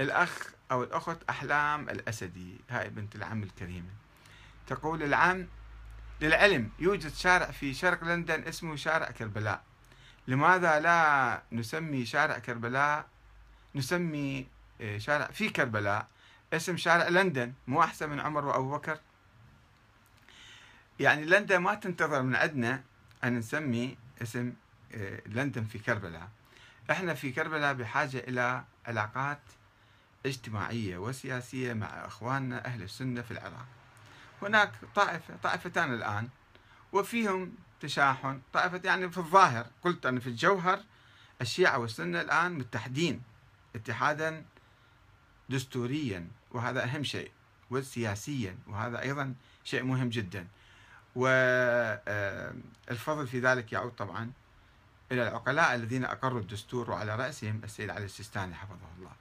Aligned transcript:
الأخ 0.00 0.54
أو 0.70 0.82
الأخت 0.82 1.18
أحلام 1.30 1.88
الأسدي 1.88 2.60
هاي 2.70 2.90
بنت 2.90 3.16
العم 3.16 3.42
الكريمة. 3.42 3.90
تقول 4.66 5.02
العم 5.02 5.46
للعلم 6.20 6.70
يوجد 6.78 7.14
شارع 7.14 7.50
في 7.50 7.74
شرق 7.74 8.04
لندن 8.04 8.42
اسمه 8.42 8.76
شارع 8.76 9.10
كربلاء. 9.10 9.62
لماذا 10.28 10.80
لا 10.80 11.42
نسمي 11.52 12.06
شارع 12.06 12.38
كربلاء؟ 12.38 13.06
نسمي 13.74 14.46
آه، 14.80 14.98
شارع 14.98 15.26
في 15.26 15.48
كربلاء 15.48 16.06
اسم 16.52 16.76
شارع 16.76 17.08
لندن 17.08 17.52
مو 17.66 17.82
أحسن 17.82 18.10
من 18.10 18.20
عمر 18.20 18.44
وأبو 18.44 18.72
بكر؟ 18.72 18.98
يعني 21.00 21.24
لندن 21.24 21.56
ما 21.56 21.74
تنتظر 21.74 22.22
من 22.22 22.36
عندنا 22.36 22.82
أن 23.24 23.38
نسمي 23.38 23.96
اسم 24.22 24.52
آه، 24.94 25.22
لندن 25.26 25.64
في 25.64 25.78
كربلاء. 25.78 26.28
إحنا 26.90 27.14
في 27.14 27.32
كربلاء 27.32 27.74
بحاجة 27.74 28.18
إلى 28.18 28.64
علاقات 28.86 29.40
اجتماعية 30.26 30.98
وسياسية 30.98 31.72
مع 31.72 31.86
أخواننا 31.86 32.64
أهل 32.66 32.82
السنة 32.82 33.22
في 33.22 33.30
العراق. 33.30 33.66
هناك 34.42 34.72
طائفة 34.94 35.36
طائفتان 35.42 35.94
الآن 35.94 36.28
وفيهم 36.92 37.52
تشاحن 37.80 38.40
طائفة 38.52 38.80
يعني 38.84 39.10
في 39.10 39.18
الظاهر 39.18 39.66
قلت 39.82 40.06
أنا 40.06 40.20
في 40.20 40.26
الجوهر 40.26 40.80
الشيعة 41.40 41.78
والسنة 41.78 42.20
الآن 42.20 42.52
متحدين 42.52 43.22
اتحادا 43.76 44.44
دستوريا 45.48 46.28
وهذا 46.50 46.84
أهم 46.84 47.04
شيء 47.04 47.30
وسياسيا 47.70 48.58
وهذا 48.66 49.02
أيضا 49.02 49.34
شيء 49.64 49.82
مهم 49.82 50.08
جدا. 50.08 50.46
والفضل 51.14 52.06
في 53.26 53.40
ذلك 53.40 53.72
يعود 53.72 53.92
طبعا 53.92 54.32
إلى 55.12 55.28
العقلاء 55.28 55.74
الذين 55.74 56.04
أقروا 56.04 56.40
الدستور 56.40 56.90
وعلى 56.90 57.16
رأسهم 57.16 57.60
السيد 57.64 57.90
علي 57.90 58.04
السيستاني 58.04 58.54
حفظه 58.54 58.88
الله. 58.98 59.10
آه، 59.10 59.14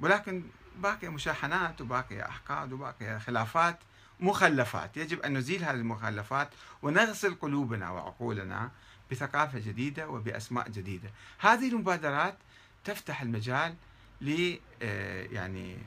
ولكن 0.00 0.42
باقي 0.76 1.08
مشاحنات 1.08 1.80
وباقي 1.80 2.28
أحقاد 2.28 2.72
وباقي 2.72 3.20
خلافات 3.20 3.78
مخلفات. 4.20 4.96
يجب 4.96 5.20
أن 5.20 5.38
نزيل 5.38 5.64
هذه 5.64 5.74
المخلفات 5.74 6.48
ونغسل 6.82 7.34
قلوبنا 7.34 7.90
وعقولنا 7.90 8.70
بثقافة 9.10 9.58
جديدة 9.58 10.08
وبأسماء 10.08 10.68
جديدة. 10.68 11.10
هذه 11.38 11.68
المبادرات 11.68 12.36
تفتح 12.84 13.22
المجال 13.22 13.74
ل 14.20 14.56
آه، 14.82 15.22
يعني 15.22 15.78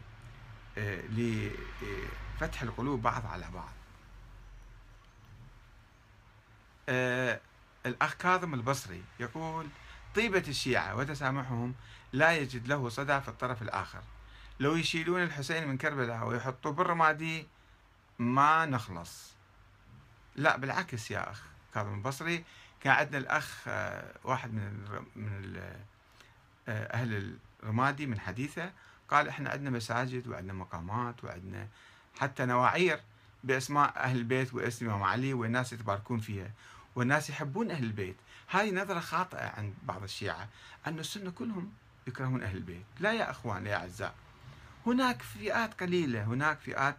آه، 0.77 1.01
لفتح 1.07 2.61
القلوب 2.61 3.01
بعض 3.01 3.25
على 3.25 3.45
بعض. 3.53 3.71
الأخ 7.85 8.13
كاظم 8.13 8.53
البصري 8.53 9.03
يقول 9.19 9.67
طيبة 10.15 10.43
الشيعة 10.47 10.95
وتسامحهم 10.95 11.75
لا 12.13 12.37
يجد 12.37 12.67
له 12.67 12.89
صدى 12.89 13.21
في 13.21 13.27
الطرف 13.27 13.61
الآخر. 13.61 14.01
لو 14.59 14.75
يشيلون 14.75 15.23
الحسين 15.23 15.67
من 15.67 15.77
كربلاء 15.77 16.27
ويحطوه 16.27 16.71
بالرمادي 16.71 17.47
ما 18.19 18.65
نخلص. 18.65 19.33
لا 20.35 20.57
بالعكس 20.57 21.11
يا 21.11 21.31
أخ 21.31 21.41
كاظم 21.73 21.93
البصري. 21.93 22.43
كان 22.81 22.93
عندنا 22.93 23.17
الأخ 23.17 23.63
آه، 23.67 24.13
واحد 24.23 24.53
من 24.53 24.85
من 25.15 25.57
آه، 26.67 26.93
أهل 26.93 27.37
الرمادي 27.63 28.05
من 28.05 28.19
حديثه. 28.19 28.71
قال 29.09 29.27
إحنا 29.27 29.49
عندنا 29.49 29.69
مساجد 29.69 30.27
وعندنا 30.27 30.53
مقامات 30.53 31.23
وعندنا 31.23 31.67
حتى 32.19 32.45
نواعير 32.45 32.99
بأسماء 33.43 33.93
أهل 33.97 34.17
البيت 34.17 34.53
واسم 34.53 34.89
امام 34.89 35.03
علي 35.03 35.33
والناس 35.33 35.73
يتباركون 35.73 36.19
فيها. 36.19 36.51
والناس 36.95 37.30
يحبون 37.30 37.72
أهل 37.72 37.84
البيت. 37.84 38.16
هذه 38.47 38.72
نظرة 38.72 39.00
خاطئة 39.00 39.53
عند 39.58 39.73
بعض 39.84 40.03
الشيعة 40.03 40.47
أن 40.88 41.00
السنة 41.00 41.31
كلهم 41.31 41.72
يكرهون 42.08 42.44
أهل 42.44 42.58
البيت. 42.58 42.86
لا 43.00 43.14
يا 43.14 43.31
أخوان 43.31 43.67
يا 43.67 43.75
أعزاء. 43.75 44.16
هناك 44.86 45.22
فئات 45.22 45.81
قليلة 45.81 46.23
هناك 46.23 46.59
فئات 46.59 46.95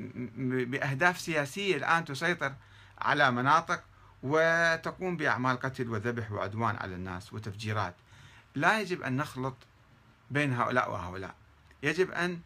بأهداف 0.00 1.20
سياسية 1.20 1.76
الآن 1.76 2.04
تسيطر 2.04 2.54
على 2.98 3.30
مناطق 3.30 3.84
وتقوم 4.22 5.16
بأعمال 5.16 5.60
قتل 5.60 5.88
وذبح 5.88 6.32
وعدوان 6.32 6.76
على 6.76 6.94
الناس 6.94 7.32
وتفجيرات. 7.32 7.94
لا 8.54 8.80
يجب 8.80 9.02
أن 9.02 9.16
نخلط 9.16 9.54
بين 10.30 10.52
هؤلاء 10.52 10.90
وهؤلاء. 10.90 11.34
يجب 11.82 12.10
أن 12.10 12.40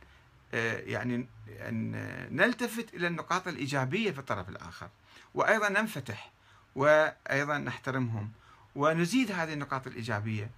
آه، 0.55 0.79
يعني 0.79 1.27
أن 1.49 1.93
نلتفت 2.37 2.95
إلى 2.95 3.07
النقاط 3.07 3.49
الإيجابية 3.49 4.11
في 4.11 4.19
الطرف 4.19 4.49
الآخر. 4.49 4.89
وأيضا 5.35 5.69
ننفتح. 5.69 6.31
وأيضا 6.75 7.59
نحترمهم. 7.59 8.33
ونزيد 8.75 9.33
هذه 9.33 9.53
النقاط 9.53 9.87
الإيجابية. 9.87 10.51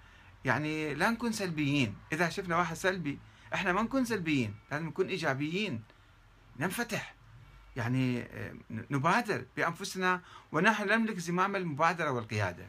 يعني 0.44 0.94
لا 0.94 1.10
نكون 1.10 1.32
سلبيين. 1.32 1.97
إذا 2.12 2.28
شفنا 2.28 2.56
واحد 2.56 2.76
سلبي 2.76 3.19
إحنا 3.54 3.72
ما 3.72 3.82
نكون 3.82 4.04
سلبيين. 4.04 4.54
لازم 4.71 4.87
نكون 4.87 5.09
إيجابيين. 5.09 5.82
ننفتح. 6.59 7.15
يعني 7.76 8.22
آه، 8.22 8.54
نبادر 8.71 9.44
بأنفسنا 9.56 10.21
ونحن 10.53 10.88
نملك 10.88 11.19
زمام 11.19 11.56
المبادرة 11.56 12.10
والقيادة. 12.10 12.69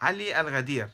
علي 0.00 0.40
الغدير. 0.40 0.88